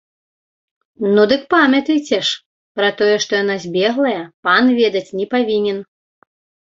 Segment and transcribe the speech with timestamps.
[1.13, 2.39] Ну, дык памятайце ж,
[2.79, 5.77] пра тое, што яна збеглая, пан ведаць не павінен!